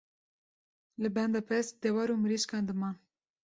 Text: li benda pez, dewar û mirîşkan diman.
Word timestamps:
li 1.01 1.09
benda 1.15 1.39
pez, 1.49 1.65
dewar 1.81 2.09
û 2.13 2.15
mirîşkan 2.23 2.63
diman. 2.69 2.95